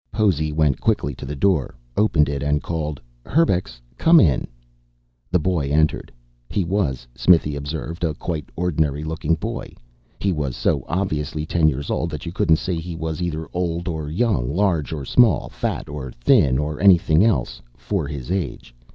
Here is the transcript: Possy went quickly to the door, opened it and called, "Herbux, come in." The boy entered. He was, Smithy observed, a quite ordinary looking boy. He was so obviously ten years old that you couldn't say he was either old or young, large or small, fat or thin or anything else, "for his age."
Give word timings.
Possy 0.11 0.51
went 0.51 0.81
quickly 0.81 1.13
to 1.13 1.27
the 1.27 1.35
door, 1.35 1.75
opened 1.95 2.27
it 2.27 2.41
and 2.41 2.63
called, 2.63 2.99
"Herbux, 3.23 3.79
come 3.99 4.19
in." 4.19 4.47
The 5.29 5.37
boy 5.37 5.67
entered. 5.69 6.11
He 6.49 6.63
was, 6.63 7.05
Smithy 7.13 7.55
observed, 7.55 8.03
a 8.03 8.15
quite 8.15 8.49
ordinary 8.55 9.03
looking 9.03 9.35
boy. 9.35 9.75
He 10.17 10.33
was 10.33 10.55
so 10.55 10.83
obviously 10.89 11.45
ten 11.45 11.67
years 11.67 11.91
old 11.91 12.09
that 12.09 12.25
you 12.25 12.31
couldn't 12.31 12.55
say 12.57 12.77
he 12.77 12.95
was 12.95 13.21
either 13.21 13.45
old 13.53 13.87
or 13.87 14.09
young, 14.09 14.51
large 14.51 14.91
or 14.91 15.05
small, 15.05 15.49
fat 15.49 15.87
or 15.87 16.11
thin 16.13 16.57
or 16.57 16.79
anything 16.79 17.23
else, 17.23 17.61
"for 17.77 18.07
his 18.07 18.31
age." 18.31 18.73